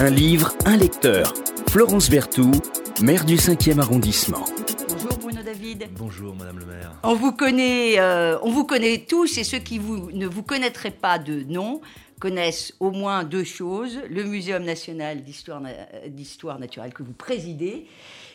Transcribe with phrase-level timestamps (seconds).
[0.00, 1.34] Un livre, un lecteur.
[1.70, 2.62] Florence Berthoud,
[3.02, 4.44] maire du 5e arrondissement.
[4.88, 5.88] Bonjour Bruno David.
[5.98, 6.92] Bonjour Madame le maire.
[7.02, 10.92] On vous connaît, euh, on vous connaît tous et ceux qui vous, ne vous connaîtraient
[10.92, 11.80] pas de nom
[12.20, 15.62] connaissent au moins deux choses le Muséum national d'histoire,
[16.06, 17.86] d'histoire naturelle que vous présidez,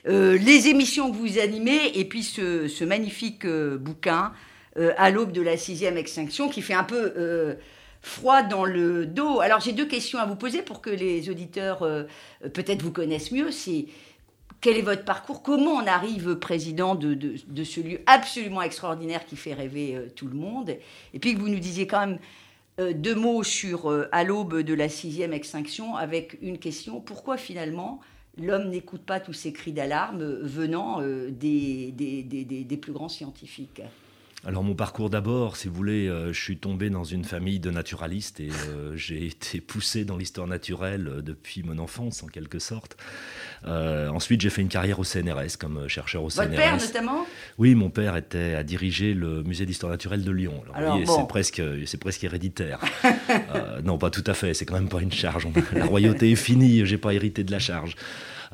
[0.05, 4.34] euh, les émissions que vous animez et puis ce, magnifique euh, bouquin
[4.98, 7.55] à l'aube de la sixième extinction qui fait un peu
[8.04, 9.40] froid dans le dos.
[9.40, 12.04] Alors j'ai deux questions à vous poser pour que les auditeurs euh,
[12.54, 13.50] peut-être vous connaissent mieux.
[13.50, 13.88] C'est
[14.62, 15.41] quel est votre parcours?
[15.41, 20.27] Comment on arrive président de, de, ce lieu absolument extraordinaire qui fait rêver euh, tout
[20.27, 20.76] le monde?
[21.13, 22.20] Et puis que vous nous disiez quand même
[22.80, 28.02] euh, deux mots sur à l'aube de la sixième extinction avec une question pourquoi finalement
[28.38, 33.82] l'homme n'écoute pas tous ces cris d'alarme venant des, des, des plus grands scientifiques?
[34.46, 37.72] Alors mon parcours d'abord, si vous voulez, euh, je suis tombé dans une famille de
[37.72, 42.60] naturalistes et euh, j'ai été poussé dans l'histoire naturelle euh, depuis mon enfance en quelque
[42.60, 42.98] sorte.
[43.66, 46.48] ensuite j'ai fait une carrière au CNRS comme chercheur au CNRS.
[46.48, 47.26] Votre père notamment?
[47.58, 50.62] Oui, mon père était à diriger le musée d'histoire naturelle de Lyon.
[50.74, 52.80] Alors, c'est presque, c'est presque héréditaire.
[53.84, 54.54] non, pas tout à fait.
[54.54, 55.48] C'est quand même pas une charge.
[55.74, 56.85] La royauté est finie.
[56.85, 57.96] J'ai pas hérité de la charge.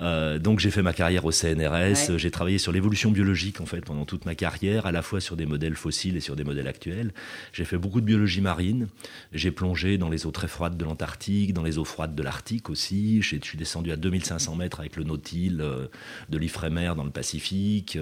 [0.02, 3.82] Euh, donc j'ai fait ma carrière au CNRS, j'ai travaillé sur l'évolution biologique en fait
[3.82, 6.68] pendant toute ma carrière, à la fois sur des modèles fossiles et sur des modèles
[6.68, 7.12] actuels.
[7.54, 8.88] J'ai fait beaucoup de biologie marine,
[9.34, 12.70] j'ai plongé dans les eaux très froides de l'Antarctique, dans les eaux froides de l'Arctique
[12.70, 13.22] aussi.
[13.22, 15.88] Je suis descendu à 2500 mètres avec le Nautil euh,
[16.30, 17.98] de l'Ifremer dans le Pacifique.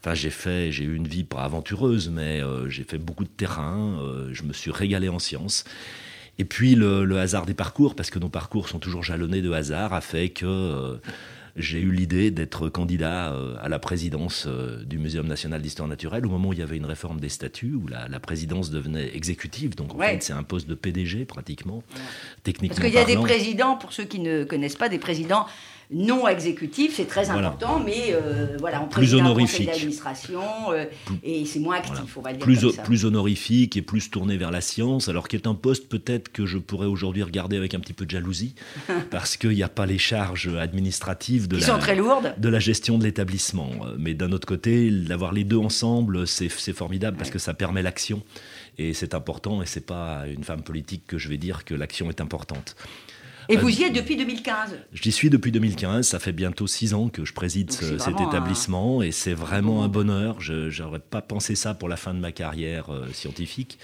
[0.00, 3.28] Enfin j'ai fait, j'ai eu une vie pas aventureuse, mais euh, j'ai fait beaucoup de
[3.28, 3.98] terrain.
[4.32, 5.64] je me suis régalé en sciences.
[6.40, 9.92] Et puis le, hasard des parcours, parce que nos parcours sont toujours jalonnés de hasard,
[9.92, 11.00] a fait que
[11.58, 16.24] j'ai eu l'idée d'être candidat euh, à la présidence euh, du Muséum national d'histoire naturelle
[16.24, 19.74] au moment où il y avait une réforme des statuts, où la, présidence devenait exécutive.
[19.74, 21.82] Donc en fait, c'est un poste de PDG pratiquement,
[22.42, 22.76] techniquement.
[22.76, 25.46] Parce qu'il y a des présidents, pour ceux qui ne connaissent pas, des présidents
[25.90, 29.66] non exécutif, c'est très important, mais euh, voilà, on plus honorifique.
[29.66, 30.84] d'administration euh,
[31.22, 34.60] et c'est moins actif, on va dire plus, plus honorifique et plus tourné vers la
[34.60, 37.94] science, alors qu'il est un poste peut-être que je pourrais aujourd'hui regarder avec un petit
[37.94, 38.54] peu de jalousie,
[39.10, 42.34] parce qu'il n'y a pas les charges administratives de, la, sont très lourdes.
[42.36, 43.70] de la gestion de l'établissement.
[43.98, 48.22] Mais d'un autre côté, d'avoir les deux ensemble, c'est formidable parce que ça permet l'action.
[48.76, 52.10] Et c'est important, et c'est pas une femme politique que je vais dire que l'action
[52.10, 52.76] est importante.
[53.48, 56.06] Et vous y êtes depuis 2015 J'y suis depuis 2015.
[56.06, 60.40] Ça fait bientôt six ans que je préside cet établissement et c'est vraiment un bonheur.
[60.40, 63.78] Je n'aurais pas pensé ça pour la fin de ma carrière euh, scientifique.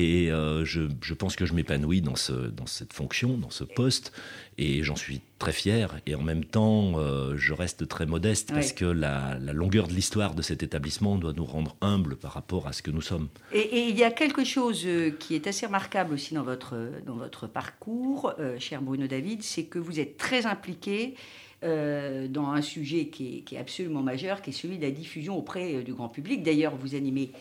[0.00, 4.12] Et euh, je, pense que je m'épanouis dans, ce, dans cette fonction, dans ce poste,
[4.56, 5.98] et j'en suis très fier.
[6.06, 10.36] Et en même temps, euh, je reste très modeste parce que la, longueur de l'histoire
[10.36, 13.26] de cet établissement doit nous rendre humbles par rapport à ce que nous sommes.
[13.52, 17.16] Et, il y a quelque chose euh, qui est assez remarquable aussi dans votre, dans
[17.16, 21.16] votre parcours, cher Bruno David, c'est que vous êtes très impliqué.
[21.60, 25.36] dans un sujet qui est, qui est, absolument majeur, qui est celui de la diffusion
[25.36, 26.44] auprès du grand public.
[26.44, 27.32] D'ailleurs, vous animez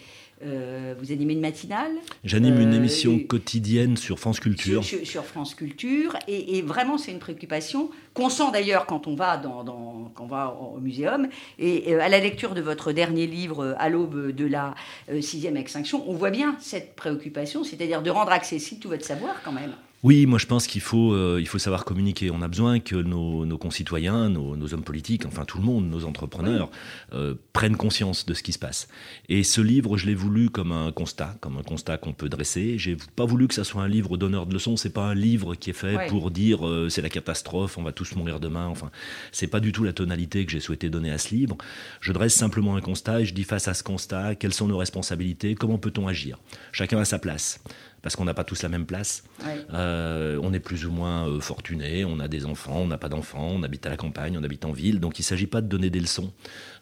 [0.44, 1.94] euh, vous animez une matinale
[2.24, 4.84] J'anime une euh, émission quotidienne sur France Culture.
[4.84, 6.16] Sur, France Culture.
[6.28, 10.56] Et, vraiment, c'est une préoccupation qu'on sent d'ailleurs quand on va, dans, quand on va
[10.76, 11.28] au muséum.
[11.58, 14.76] Et euh, à la lecture de votre dernier livre, À l'aube de la
[15.22, 19.52] sixième extinction, on voit bien cette préoccupation, c'est-à-dire de rendre accessible tout votre savoir quand
[19.52, 19.74] même.
[20.04, 22.30] Oui, moi je pense qu'il faut, euh, il faut savoir communiquer.
[22.30, 26.70] On a besoin que nos, concitoyens, nos, hommes politiques, enfin tout le monde, nos entrepreneurs,
[27.14, 28.88] euh, prennent conscience de ce qui se passe.
[29.28, 32.78] Et ce livre, je l'ai voulu comme un constat, comme un constat qu'on peut dresser.
[32.78, 34.78] J'ai pas voulu que ça soit un livre d'honneur de leçons.
[34.78, 37.92] C'est pas un livre qui est fait pour dire euh, c'est la catastrophe, on va
[37.92, 38.68] tous mourir demain.
[38.68, 38.92] Enfin,
[39.32, 41.58] c'est pas du tout la tonalité que j'ai souhaité donner à ce livre.
[42.02, 44.78] Je dresse simplement un constat et je dis face à ce constat, quelles sont nos
[44.78, 46.38] responsabilités, comment peut-on agir?
[46.72, 47.60] Chacun a sa place
[48.08, 49.26] parce qu'on n'a pas tous la même place.
[49.74, 53.10] Euh, on est plus ou moins euh, fortuné, on a des enfants, on n'a pas
[53.10, 55.02] d'enfants, on habite à la campagne, on habite en ville.
[55.02, 56.32] Donc il ne s'agit pas de donner des leçons.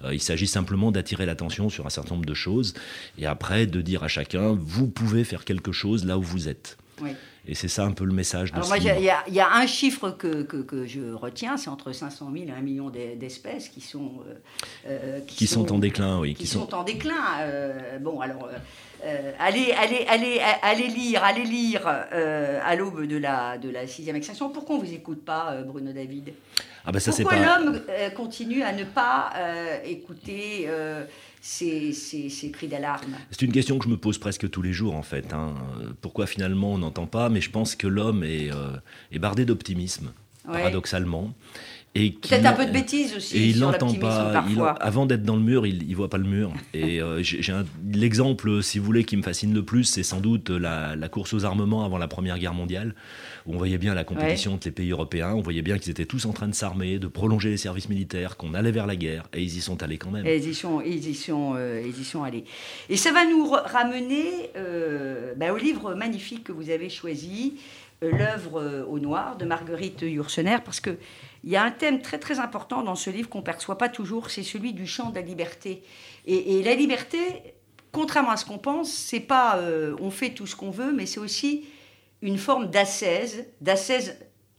[0.03, 2.75] Euh, il s'agit simplement d'attirer l'attention sur un certain nombre de choses
[3.18, 6.78] et après de dire à chacun, vous pouvez faire quelque chose là où vous êtes.
[7.47, 10.09] Et c'est ça un peu le message de Alors moi, il y, a un chiffre
[10.11, 14.24] que, que, je retiens, c'est entre 500 000 et 1 million d'espèces qui sont...
[15.27, 16.33] qui, sont, en déclin, oui.
[16.33, 16.74] Qui, sont...
[16.74, 17.21] en déclin.
[18.01, 18.50] bon, alors,
[19.06, 23.86] euh, allez, allez, allez, allez lire, allez lire euh, à l'aube de la, de la
[23.86, 24.50] sixième extinction.
[24.50, 26.33] Pourquoi on ne vous écoute pas, euh, Bruno David?
[26.86, 27.81] Ah bah ça, Pourquoi l'homme
[28.15, 29.33] continue à ne pas
[29.86, 30.69] écouter
[31.47, 34.95] ces, ces, cris d'alarme C'est une question que je me pose presque tous les jours,
[34.95, 35.31] en fait.
[35.31, 35.53] Hein.
[36.01, 37.30] Pourquoi finalement on n'entend pas?
[37.30, 38.50] Mais je pense que l'homme est,
[39.12, 40.12] est bardé d'optimisme.
[40.44, 41.33] paradoxalement.
[41.95, 43.38] Peut-être un peu de bêtises aussi.
[43.38, 44.42] Et il n'entend pas.
[44.81, 46.51] avant d'être dans le mur, il, ne voit pas le mur.
[46.74, 47.53] Et euh, j'ai
[47.94, 51.45] l'exemple, si vous voulez, qui me fascine le plus, c'est sans doute la, course aux
[51.45, 52.95] armements avant la Première Guerre mondiale,
[53.45, 55.33] où on voyait bien la compétition entre les pays européens.
[55.33, 58.36] On voyait bien qu'ils étaient tous en train de s'armer, de prolonger les services militaires,
[58.36, 60.25] qu'on allait vers la guerre, et ils y sont allés quand même.
[60.25, 62.44] Et ils y sont, ils y sont, euh, ils y sont allés.
[62.89, 67.53] Et ça va nous ramener euh, bah, au livre magnifique que vous avez choisi,
[68.01, 70.97] l'œuvre au noir de Marguerite Yourcener, parce que
[71.45, 73.88] il y a un thème très très important dans ce livre qu'on ne perçoit pas
[73.88, 75.83] toujours, c'est celui du champ de la liberté.
[76.25, 77.53] Et, la liberté,
[77.92, 81.06] contrairement à ce qu'on pense, c'est pas euh, on fait tout ce qu'on veut, mais
[81.06, 81.65] c'est aussi
[82.24, 84.18] une forme d'assaise, d'assaise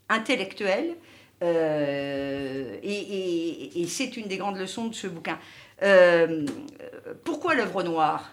[0.08, 0.94] intellectuelle.
[1.42, 5.38] Euh, et, c'est une des grandes leçons de ce bouquin.
[5.82, 6.46] Euh,
[7.24, 8.30] pourquoi l'œuvre noire?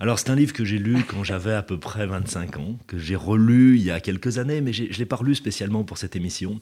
[0.00, 2.98] Alors c'est un livre que j'ai lu quand j'avais à peu près 25 ans, que
[2.98, 5.98] j'ai relu il y a quelques années, mais je ne l'ai pas relu spécialement pour
[5.98, 6.60] cette émission.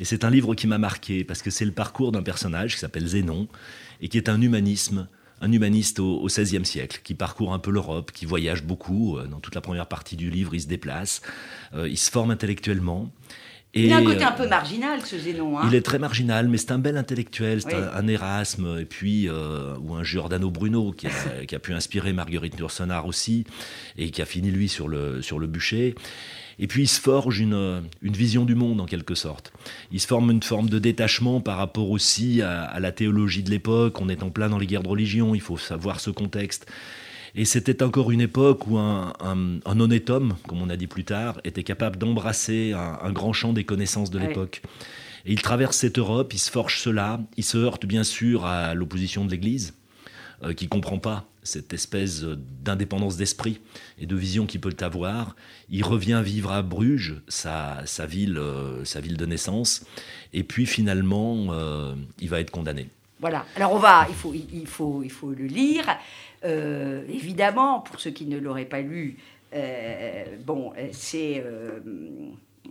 [0.00, 2.80] Et c'est un livre qui m'a marqué, parce que c'est le parcours d'un personnage qui
[2.80, 3.48] s'appelle Zénon,
[4.00, 5.08] et qui est un humanisme
[5.40, 9.18] un humaniste au XVIe siècle, qui parcourt un peu l'Europe, qui voyage beaucoup.
[9.18, 11.22] Euh, dans toute la première partie du livre, il se déplace,
[11.74, 13.12] euh, il se forme intellectuellement
[13.74, 15.58] il a un côté un peu marginal, ce Zénon.
[15.58, 15.62] Hein.
[15.68, 19.76] Il est très marginal, mais c'est un bel intellectuel, c'est un, Erasme, et puis, euh,
[19.80, 23.44] ou un Giordano Bruno, qui a, pu inspirer Marguerite Yourcenar aussi,
[23.96, 25.94] et qui a fini, lui, sur le, sur le bûcher.
[26.60, 29.52] Et puis il se forge une, une, vision du monde en quelque sorte.
[29.92, 33.50] Il se forme une forme de détachement par rapport aussi à, à la théologie de
[33.50, 34.00] l'époque.
[34.00, 36.66] On est en plein dans les guerres de religion, il faut savoir ce contexte.
[37.34, 39.12] Et c'était encore une époque où un,
[39.64, 43.64] honnête homme, comme on a dit plus tard, était capable d'embrasser un, grand champ des
[43.64, 44.62] connaissances de l'époque.
[45.26, 48.74] Et il traverse cette Europe, il se forge cela, il se heurte bien sûr à
[48.74, 49.74] l'opposition de l'Église,
[50.42, 52.24] euh, qui ne comprend pas cette espèce
[52.62, 53.60] d'indépendance d'esprit
[53.98, 55.34] et de vision qu'il peut avoir.
[55.70, 59.84] Il revient vivre à Bruges, sa, ville, euh, sa ville de naissance,
[60.32, 62.88] et puis finalement, euh, il va être condamné.
[63.20, 63.44] Voilà.
[63.56, 65.84] Alors on va, il faut, il faut, il faut le lire.
[66.44, 69.16] Euh, évidemment, pour ceux qui ne l'auraient pas lu,
[69.54, 71.42] euh, bon, c'est.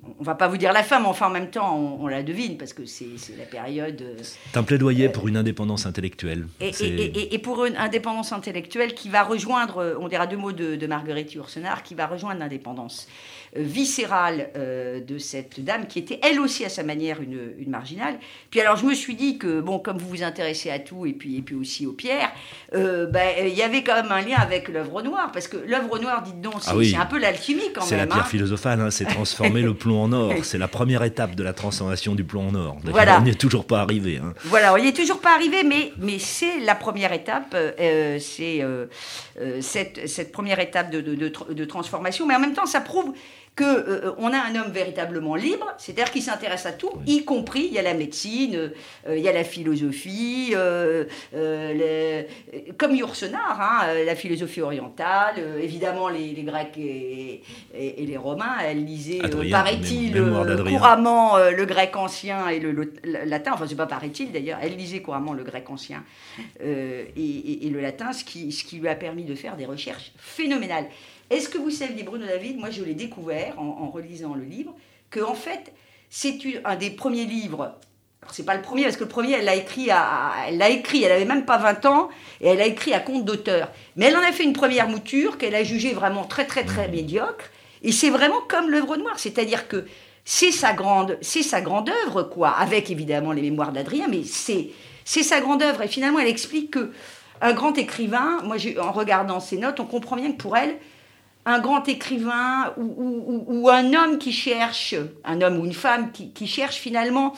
[0.05, 2.23] Euh, on va pas vous dire la fin, mais enfin en même temps, on, la
[2.23, 3.07] devine parce que c'est
[3.37, 4.03] la période.
[4.21, 6.47] C'est un plaidoyer pour une indépendance intellectuelle.
[6.59, 11.33] Et, pour une indépendance intellectuelle qui va rejoindre, on dira deux mots de, de Marguerite
[11.33, 13.07] Yourcenar, qui va rejoindre l'indépendance.
[13.55, 17.69] Euh, viscérale euh, de cette dame, qui était elle aussi à sa manière une, une,
[17.69, 18.19] marginale.
[18.49, 21.13] Puis alors je me suis dit que, bon, comme vous vous intéressez à tout, et
[21.13, 22.31] puis, et puis aussi aux pierres,
[22.75, 25.97] euh, ben, il y avait quand même un lien avec l'œuvre noire, parce que l'œuvre
[25.99, 27.89] noire, dites donc, c'est ah un peu l'alchimie quand même.
[27.89, 28.25] C'est la pierre hein.
[28.25, 30.33] philosophale, hein, c'est transformer le plomb en or.
[30.43, 32.77] C'est la première étape de la transformation du plomb en or.
[32.83, 33.19] Voilà.
[33.19, 34.19] On n'y est toujours pas arrivé.
[34.23, 34.33] Hein.
[34.45, 37.55] Voilà, on n'y est toujours pas arrivé, mais, mais c'est la première étape,
[38.19, 38.65] c'est
[39.61, 41.15] cette, cette, première étape de, de,
[41.53, 43.13] de transformation, mais en même temps, ça prouve
[43.57, 47.65] qu'on euh, on a un homme véritablement libre, c'est-à-dire qui s'intéresse à tout, y compris,
[47.67, 48.71] il y a la médecine,
[49.07, 51.05] euh, il y a la philosophie, euh,
[52.77, 57.41] comme Yourcenar, hein, la philosophie orientale, évidemment les, Grecs et,
[57.73, 59.19] les Romains, elle lisait,
[59.51, 60.13] paraît-il,
[60.67, 62.93] couramment le grec ancien et le,
[63.25, 66.03] latin, enfin c'est pas paraît-il d'ailleurs, elle lisait couramment le grec ancien
[66.63, 70.11] et, et, le latin, ce qui, ce qui lui a permis de faire des recherches
[70.17, 70.85] phénoménales.
[71.29, 74.73] Est-ce que vous saviez, Bruno David, moi je l'ai découvert en, relisant le livre,
[75.09, 75.73] que en fait
[76.09, 77.75] c'est un des premiers livres.
[78.31, 81.11] C'est pas le premier parce que le premier elle l'a écrit, elle l'a écrit, elle
[81.11, 82.09] avait même pas 20 ans
[82.41, 83.71] et elle a écrit à compte d'auteur.
[83.95, 86.87] Mais elle en a fait une première mouture qu'elle a jugée vraiment très très très
[86.87, 87.45] médiocre.
[87.83, 89.85] Et c'est vraiment comme l'œuvre noire, c'est-à-dire que
[90.25, 94.71] c'est sa grande, c'est sa grande œuvre quoi, avec évidemment les mémoires d'Adrien, mais c'est
[95.05, 96.91] c'est sa grande œuvre et finalement elle explique que
[97.39, 100.77] un grand écrivain, moi en regardant ses notes, on comprend bien que pour elle
[101.47, 106.75] un grand écrivain ou, un homme qui cherche, un homme ou une femme qui, cherche
[106.75, 107.33] finalement,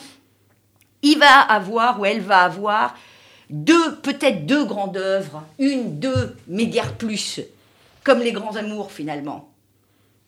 [1.02, 2.96] il va avoir ou elle va avoir
[3.50, 7.40] deux, peut-être deux grandes œuvres, une, deux, mais guère plus,
[8.02, 9.46] comme les grands amours finalement.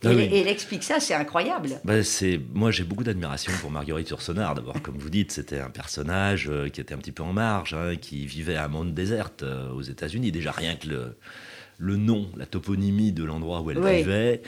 [0.04, 1.80] Ah et, elle explique ça, c'est incroyable.
[1.84, 4.54] Ben c'est, moi, j'ai beaucoup d'admiration pour Marguerite Yourcenar.
[4.54, 7.74] D'abord, comme vous dites, c'était un personnage euh, qui était un petit peu en marge,
[7.74, 10.32] hein, qui vivait à monde déserte euh, aux États-Unis.
[10.32, 11.16] Déjà, rien que le,
[11.82, 14.40] le nom, la toponymie de l'endroit où elle vivait.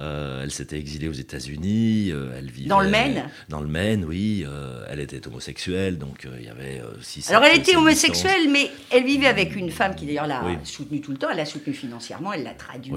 [0.00, 2.10] Euh, elle s'était exilée aux États-Unis.
[2.10, 3.30] Euh, elle vivait dans le Maine.
[3.48, 4.44] Dans le Maine, oui.
[4.44, 7.24] Euh, elle était homosexuelle, donc il y avait aussi.
[7.28, 11.12] Alors elle était homosexuelle, mais elle vivait avec une femme qui d'ailleurs l'a soutenue tout
[11.12, 11.28] le temps.
[11.30, 12.92] Elle l'a soutenue financièrement, elle l'a traduit.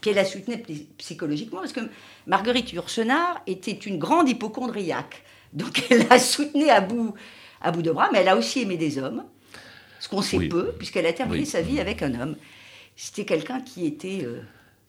[0.00, 0.62] Puis elle la soutenait
[0.98, 1.80] psychologiquement parce que
[2.26, 5.22] Marguerite Yourcenar était une grande hypochondriaque.
[5.52, 7.14] Donc elle la soutenait à bout,
[7.62, 9.22] à bout de bras, mais elle a aussi aimé des hommes.
[10.00, 12.36] Ce qu'on sait peu, puisqu'elle a terminé sa vie avec un homme
[13.02, 14.24] c'était quelqu'un qui était.
[14.24, 14.42] Euh,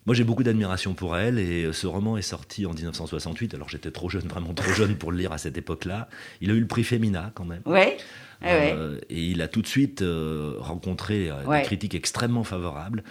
[0.05, 3.53] Moi, j'ai beaucoup d'admiration pour elle et ce roman est sorti en 1968.
[3.53, 6.09] Alors, j'étais trop jeune, vraiment trop jeune pour le lire à cette époque-là.
[6.41, 7.61] Il a eu le prix Femina quand même.
[7.65, 7.97] Ouais.
[8.43, 13.03] Euh, et il a tout de suite euh, rencontré euh, des critiques extrêmement favorables.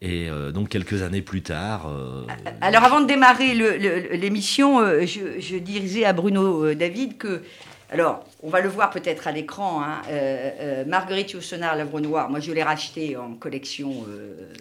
[0.00, 1.92] Et donc quelques années plus tard.
[2.60, 3.52] Alors avant de démarrer
[4.16, 7.42] l'émission, je, je, disais à Bruno David que
[7.90, 9.82] alors, on va le voir peut-être à l'écran.
[9.82, 10.02] Hein,
[10.86, 14.04] Marguerite Yourcenar, l'œuvre noire, moi je l'ai racheté en collection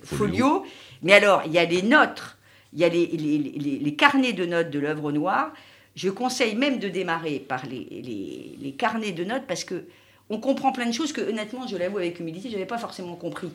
[0.03, 0.65] folio.
[1.03, 2.37] Mais alors, il y a les notes,
[2.71, 5.51] il y a les, les carnets de notes de l'œuvre noire.
[5.97, 9.85] Je conseille même de démarrer par les, carnets de notes parce que
[10.29, 13.15] on comprend plein de choses que, honnêtement, je l'avoue avec humilité, je n'avais pas forcément
[13.15, 13.49] compris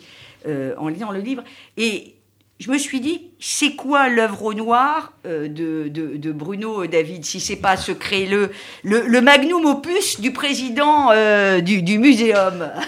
[0.46, 1.44] euh, en lisant le livre.
[1.76, 2.14] Et
[2.62, 7.56] je me suis dit, c'est quoi l'œuvre au noir euh, de, Bruno David, si c'est
[7.56, 8.52] pas secret, le,
[8.84, 12.70] le, magnum opus du président euh, du, du muséum?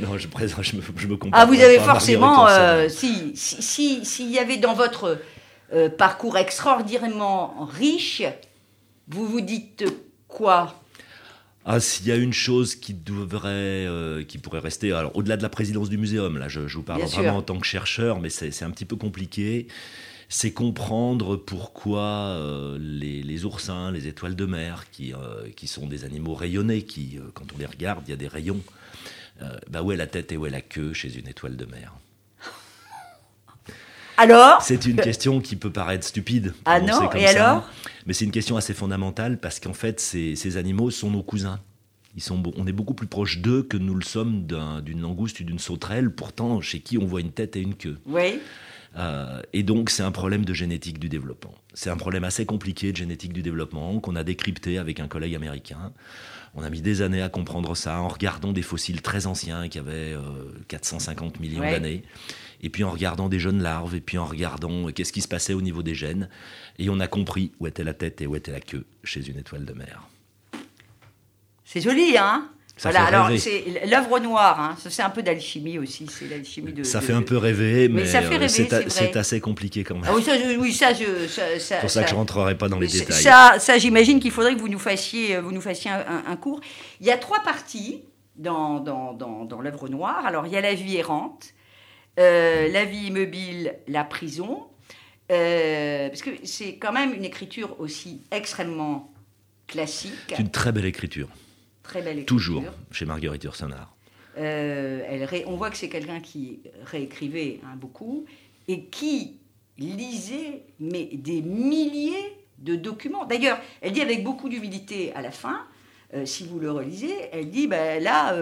[0.00, 2.46] Non, je, je, me, je me Ah, vous avez forcément,
[2.88, 5.20] si s'il si, y avait dans votre
[5.72, 8.22] euh, parcours extraordinairement riche,
[9.08, 9.84] vous vous dites
[10.26, 10.74] quoi?
[11.68, 15.42] Ah, s'il y a une chose qui devrait, euh, qui pourrait rester, alors au-delà de
[15.42, 18.62] la présidence du muséum, là, je, vous parle vraiment en tant que chercheur, mais c'est
[18.62, 19.66] un petit peu compliqué.
[20.28, 25.12] C'est comprendre pourquoi euh, les, oursins, les étoiles de mer, qui,
[25.56, 28.60] qui sont des animaux rayonnés, qui, quand on les regarde, il y a des rayons.
[29.68, 31.92] bah où est la tête et où est la queue chez une étoile de mer?
[34.16, 36.54] Alors C'est une question qui peut paraître stupide.
[36.64, 37.68] Ah non, et alors
[38.06, 41.60] Mais c'est une question assez fondamentale parce qu'en fait, ces, animaux sont nos cousins.
[42.16, 44.46] Ils sont, on est beaucoup plus proche d'eux que nous le sommes
[44.82, 47.98] d'une langouste ou d'une sauterelle, pourtant chez qui on voit une tête et une queue.
[48.06, 48.40] Oui.
[48.96, 51.54] Euh, et donc, c'est un problème de génétique du développement.
[51.74, 55.34] C'est un problème assez compliqué de génétique du développement qu'on a décrypté avec un collègue
[55.34, 55.92] américain.
[56.54, 59.78] On a mis des années à comprendre ça en regardant des fossiles très anciens qui
[59.78, 60.16] avaient
[60.68, 62.02] 450 euh, millions d'années
[62.62, 65.28] et puis en regardant des jeunes larves, et puis en regardant euh, qu'est-ce qui se
[65.28, 66.28] passait au niveau des gènes.
[66.78, 69.38] Et on a compris où était la tête et où était la queue chez une
[69.38, 70.08] étoile de mer.
[71.64, 72.48] C'est joli, hein?
[72.78, 74.76] Ça voilà, alors c'est l'œuvre noire, hein.
[74.78, 76.82] c'est un peu d'alchimie aussi, c'est l'alchimie de.
[76.82, 80.04] Ça fait un peu rêver, mais, euh, c'est assez compliqué quand même.
[80.06, 82.86] Ah oui, ça, oui, ça, je, ça, pour ça, que je rentrerai pas dans les
[82.86, 83.16] détails.
[83.16, 86.60] Ça, ça j'imagine qu'il faudrait que vous nous fassiez, vous nous fassiez un, cours.
[87.00, 88.02] Il y a trois parties
[88.36, 90.26] dans, dans, dans, dans l'œuvre noire.
[90.26, 91.54] Alors il y a la vie errante,
[92.18, 94.66] euh, la vie immobile, la prison,
[95.30, 99.12] euh, parce que c'est quand même une écriture aussi extrêmement
[99.66, 100.12] classique.
[100.28, 101.28] C'est une très belle écriture.
[101.82, 102.26] Très belle écriture.
[102.26, 103.94] Toujours chez Marguerite Yourcenar.
[104.38, 108.26] Euh, elle on voit que c'est quelqu'un qui réécrivait hein, beaucoup
[108.68, 109.38] et qui
[109.78, 113.26] lisait mais des milliers de documents.
[113.26, 115.66] D'ailleurs, elle dit avec beaucoup d'humilité à la fin,
[116.24, 118.34] si vous le relisez, elle dit ben là,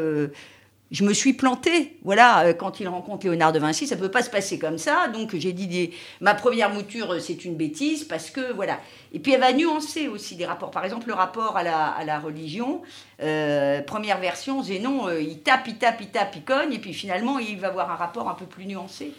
[0.90, 1.96] je me suis plantée.
[2.04, 4.78] Voilà, euh, quand il rencontre Léonard de Vinci, ça ne peut pas se passer comme
[4.78, 5.08] ça.
[5.08, 8.80] Donc j'ai dit, ma première mouture, euh, c'est une bêtise, parce que voilà.
[9.12, 10.70] Et puis elle va nuancer aussi des rapports.
[10.70, 12.82] Par exemple, le rapport à la, religion,
[13.22, 17.38] euh, première version, Zénon, il tape, il tape, il tape, il cogne, et puis finalement,
[17.38, 19.12] il va avoir un rapport un peu plus nuancé.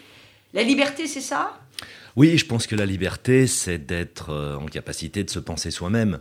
[0.54, 1.58] La liberté, c'est ça?
[2.14, 6.20] Oui, je pense que la liberté, c'est d'être en capacité de se penser soi-même.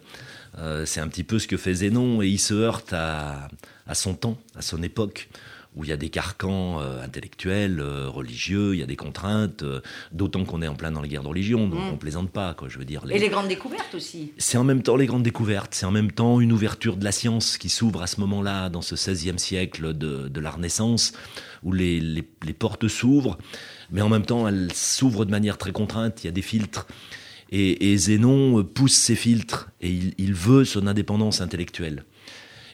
[0.86, 3.48] C'est un petit peu ce que fait Zénon, et il se heurte à
[3.88, 5.30] à son temps, à son époque,
[5.76, 9.64] où il y a des carcans euh, intellectuels, euh, religieux, il y a des contraintes,
[9.64, 9.82] euh,
[10.14, 11.94] d'autant qu'on est en plein dans les guerres de religion, donc mm.
[11.94, 13.04] on plaisante pas, quoi, je veux dire.
[13.10, 14.32] Et les grandes découvertes aussi.
[14.38, 17.12] C'est en même temps les grandes découvertes, c'est en même temps une ouverture de la
[17.12, 21.12] science qui s'ouvre à ce moment-là, dans ce 16e siècle de, la Renaissance,
[21.64, 23.38] où les, les, portes s'ouvrent,
[23.92, 26.88] mais en même temps elles s'ouvrent de manière très contrainte, il y a des filtres.
[27.52, 32.04] Et, Zénon pousse ces filtres, et il, il veut son indépendance intellectuelle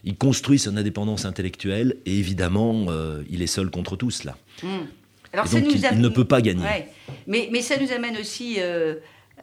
[0.04, 4.36] il construit son indépendance intellectuelle et évidemment, euh, il est seul contre tous là.
[4.63, 4.86] Hmm.
[5.34, 6.66] Alors, donc, il, ne peut pas gagner.
[7.25, 8.96] Mais, mais, ça nous amène aussi, euh,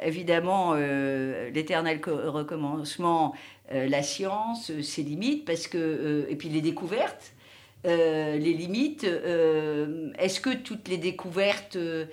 [0.04, 3.34] évidemment, euh, l'éternel recommencement,
[3.72, 7.32] la science, ses limites, parce que, et puis les découvertes,
[7.84, 9.04] les limites.
[9.04, 12.04] Est-ce que toutes les découvertes euh,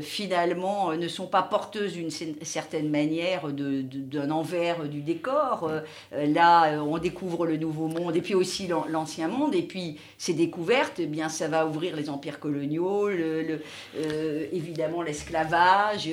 [0.00, 5.68] finalement euh, ne sont pas porteuses d'une certaine manière d'un envers du décor.
[5.70, 9.54] Euh, là, on découvre le nouveau monde et puis aussi l'ancien monde.
[9.54, 13.60] Et puis ces découvertes, eh bien, ça va ouvrir les empires coloniaux, le,
[14.52, 16.08] évidemment l'esclavage.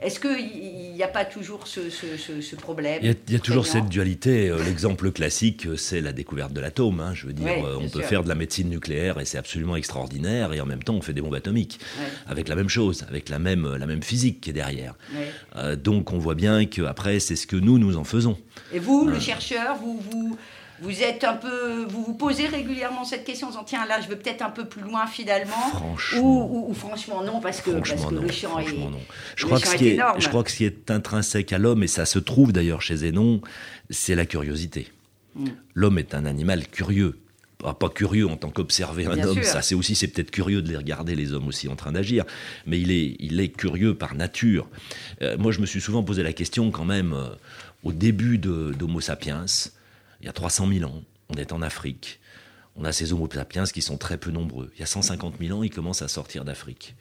[0.00, 4.52] Est-ce qu'il n'y a pas toujours ce, problème Il y a, toujours cette dualité.
[4.64, 7.00] L'exemple classique, c'est la découverte de l'atome.
[7.00, 7.12] Hein.
[7.14, 10.52] Je veux dire, on peut faire de la médecine nucléaire et c'est absolument extraordinaire.
[10.52, 11.78] Et en même temps, on fait des bombes atomiques
[12.26, 14.94] avec la même chose, avec la même, la même physique qui est derrière.
[15.56, 18.36] Euh, donc on voit bien qu'après, c'est ce que nous, nous en faisons.
[18.72, 20.36] Et vous, le chercheur, vous, vous,
[20.80, 24.08] Vous êtes un peu, vous vous posez régulièrement cette question en disant tiens là je
[24.08, 25.68] veux peut-être un peu plus loin finalement.
[25.70, 26.68] Franchement.
[26.68, 28.72] Ou, franchement non parce que, parce que le champ est.
[28.72, 28.90] Non.
[29.36, 31.84] Je crois que ce qui est, je crois que ce qui est intrinsèque à l'homme
[31.84, 33.40] et ça se trouve d'ailleurs chez Zénon,
[33.90, 34.88] c'est la curiosité.
[35.36, 35.46] Mm.
[35.74, 37.21] L'homme est un animal curieux.
[37.62, 40.76] Pas, curieux en tant qu'observer un homme, ça c'est aussi, c'est peut-être curieux de les
[40.76, 42.24] regarder les hommes aussi en train d'agir,
[42.66, 44.68] mais il est, il est curieux par nature.
[45.22, 47.28] Euh, moi je me suis souvent posé la question quand même, euh,
[47.84, 49.46] au début d'Homo sapiens,
[50.20, 52.20] il y a 300 000 ans, on est en Afrique,
[52.76, 54.70] on a ces Homo sapiens qui sont très peu nombreux.
[54.74, 56.94] Il y a 150 000 ans, ils commencent à sortir d'Afrique,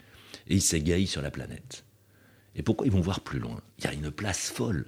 [0.48, 1.86] et ils s'égayent sur la planète.
[2.56, 3.62] Et pourquoi ils vont voir plus loin?
[3.80, 4.86] Il y a une place folle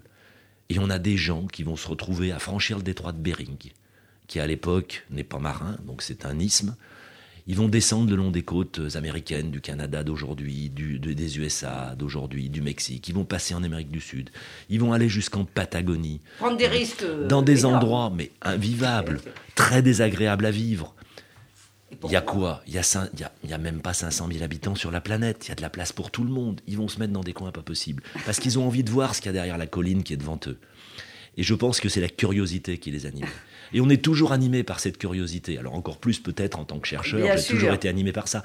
[0.69, 3.71] et on a des gens qui vont se retrouver à franchir le détroit de Bering,
[4.27, 6.75] qui à l'époque n'est pas marin, donc c'est un isthme.
[7.45, 12.61] Ils vont descendre le long des côtes américaines, du Canada d'aujourd'hui, des USA d'aujourd'hui, du
[12.61, 13.09] Mexique.
[13.09, 14.29] Ils vont passer en Amérique du Sud.
[14.69, 16.21] Ils vont aller jusqu'en Patagonie.
[16.37, 17.05] Prendre des risques.
[17.27, 19.19] Dans des endroits, mais invivables,
[19.55, 20.95] très désagréables à vivre.
[22.05, 22.63] Il y a quoi?
[22.65, 22.79] Il
[23.43, 25.45] n'y a, même pas 500 000 habitants sur la planète.
[25.45, 26.61] Il y a de la place pour tout le monde.
[26.65, 28.03] Ils vont se mettre dans des coins pas possibles.
[28.25, 30.17] Parce qu'ils ont envie de voir ce qu'il y a derrière la colline qui est
[30.17, 30.57] devant eux.
[31.37, 33.25] Et je pense que c'est la curiosité qui les anime.
[33.73, 35.57] Et on est toujours animé par cette curiosité.
[35.57, 38.43] Alors encore plus peut-être en tant que chercheur, j'ai toujours été animé par ça.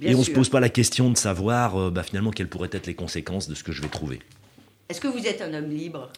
[0.00, 2.70] et on ne se pose pas la question de savoir euh, bah, finalement quelles pourraient
[2.72, 4.20] être les conséquences de ce que je vais trouver.
[4.88, 6.10] Est-ce que vous êtes un homme libre?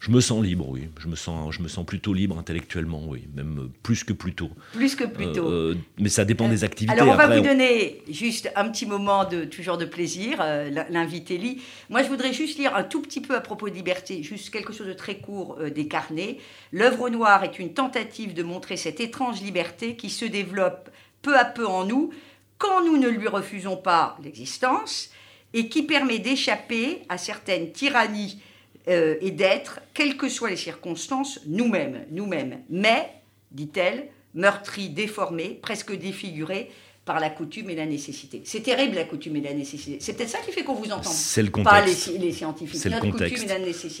[0.00, 0.88] Je me sens libre, oui.
[0.98, 3.28] Je me sens, je me sens plutôt libre intellectuellement, oui.
[3.34, 4.48] Même euh, plus que plus tôt.
[4.72, 5.46] Plus que plus tôt.
[5.46, 6.98] Euh, mais ça dépend des activités.
[6.98, 11.36] Alors, on va vous donner juste un petit moment de toujours de plaisir, euh, l'invité
[11.36, 11.60] lit.
[11.90, 14.72] Moi, je voudrais juste lire un tout petit peu à propos de liberté, juste quelque
[14.72, 16.38] chose de très court des carnets.
[16.72, 20.88] L'œuvre noire est une tentative de montrer cette étrange liberté qui se développe
[21.20, 22.10] peu à peu en nous
[22.56, 25.10] quand nous ne lui refusons pas l'existence
[25.52, 28.40] et qui permet d'échapper à certaines tyrannies
[28.88, 32.60] euh, et d'être, quelles que soient les circonstances, nous-mêmes, nous-mêmes.
[32.70, 33.10] Mais,
[33.52, 36.70] dit-elle, meurtri, déformé, presque défiguré
[37.04, 38.42] par la coutume et la nécessité.
[38.44, 39.98] C'est terrible la coutume et la nécessité.
[40.00, 41.10] C'est peut-être ça qui fait qu'on vous entend.
[41.10, 42.12] C'est le contexte.
[42.12, 42.80] Pas les, scientifiques.
[42.80, 43.46] C'est le contexte.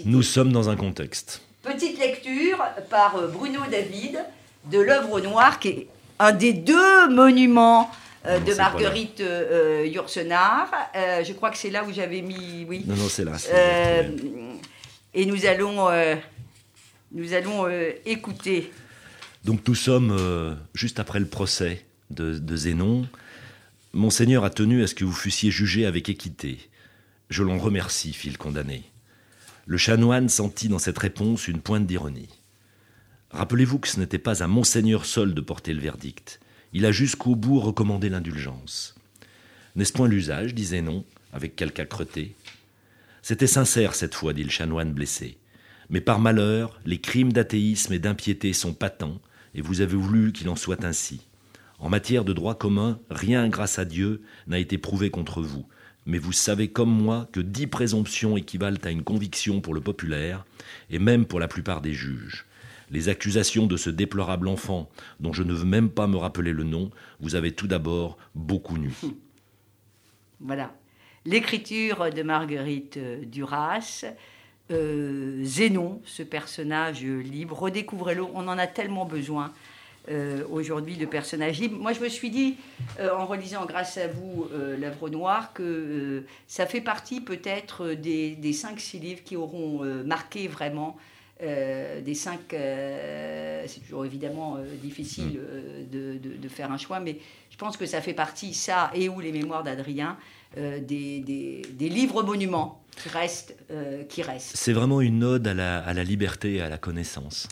[0.04, 1.42] Nous sommes dans un contexte.
[1.62, 4.18] Petite lecture par euh, Bruno David
[4.70, 7.90] de l'œuvre noire, qui est un des deux monuments
[8.26, 10.70] euh, de Marguerite euh, Yourcenar.
[10.94, 12.66] je crois que c'est là où j'avais mis.
[12.68, 12.84] Oui.
[12.86, 13.36] Non, non, c'est là.
[15.12, 16.14] Et nous allons, euh,
[17.12, 18.72] nous allons euh, écouter.
[19.44, 23.08] Donc nous sommes euh, juste après le procès de, de, Zénon.
[23.92, 26.58] Monseigneur a tenu à ce que vous fussiez jugé avec équité.
[27.28, 28.84] Je l'en remercie, fit le condamné.
[29.66, 32.28] Le chanoine sentit dans cette réponse une pointe d'ironie.
[33.30, 36.39] Rappelez-vous que ce n'était pas à Monseigneur seul de porter le verdict.
[36.72, 38.94] Il a jusqu'au bout recommandé l'indulgence.
[39.76, 42.34] N'est-ce point l'usage dit Zénon, avec quelque âcreté
[43.22, 45.36] c'était sincère cette fois, dit le chanoine blessé.
[45.90, 49.20] Mais par malheur, les crimes d'athéisme et d'impiété sont patents,
[49.54, 51.26] et vous avez voulu qu'il en soit ainsi.
[51.78, 55.66] En matière de droit commun, rien, grâce à Dieu, n'a été prouvé contre vous.
[56.06, 60.44] Mais vous savez comme moi que dix présomptions équivalent à une conviction pour le populaire,
[60.88, 62.46] et même pour la plupart des juges.
[62.90, 66.64] Les accusations de ce déplorable enfant, dont je ne veux même pas me rappeler le
[66.64, 68.92] nom, vous avez tout d'abord beaucoup nu.
[70.42, 70.72] Voilà
[71.24, 74.04] l'écriture de Marguerite euh, Duras,
[74.70, 79.52] euh, Zénon, ce personnage libre, redécouvrez-le, on en a tellement besoin.
[80.10, 81.76] Euh, aujourd'hui de personnages libres.
[81.78, 82.56] Moi, je me suis dit,
[82.98, 84.48] en relisant grâce à vous
[84.78, 90.96] l'œuvre noire, que ça fait partie peut-être des, des 5-6 livres qui auront marqué vraiment
[91.40, 95.90] des cinq, c'est toujours évidemment difficile mm.
[95.90, 97.18] de, de, faire un choix, mais
[97.50, 100.16] je pense que ça fait partie, ça et ou les mémoires d'Adrien,
[100.58, 103.54] euh, des, des, livres monuments qui restent.
[103.70, 104.56] Euh, qui restent.
[104.56, 107.46] C'est vraiment une ode à la, à la, liberté et à la connaissance.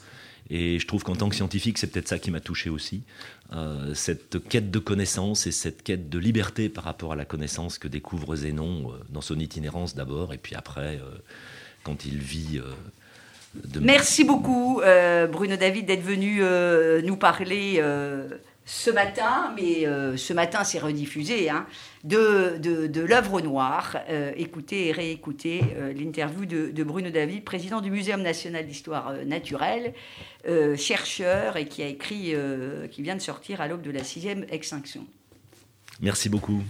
[0.51, 3.05] Et je trouve qu'en tant que scientifique, c'est peut-être ça qui m'a touché aussi.
[3.53, 7.79] Euh, cette quête de connaissance et cette quête de liberté par rapport à la connaissance
[7.79, 10.99] que découvre Zénon dans son itinérance d'abord, et puis après,
[11.85, 12.61] quand il vit.
[13.65, 13.81] De...
[13.81, 14.81] Merci beaucoup,
[15.31, 16.43] Bruno David, d'être venu
[17.05, 17.83] nous parler
[18.65, 21.67] ce matin, mais ce matin c'est rediffusé, hein,
[22.05, 23.97] de, de, l'œuvre noire.
[24.09, 29.25] Euh, écoutez et réécoutez euh, l'interview de, Bruno David, président du Muséum national d'histoire euh,
[29.25, 29.95] naturelle,
[30.77, 32.35] chercheur et qui a écrit,
[32.91, 35.07] qui vient de sortir à l'aube de la sixième extinction.
[36.01, 36.63] Merci beaucoup.